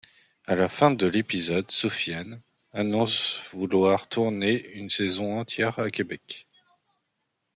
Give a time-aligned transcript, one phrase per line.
[0.47, 2.41] A la fin de l'épisode, Sofiane
[2.73, 6.47] annonce vouloir tourner une saison entière à Québec.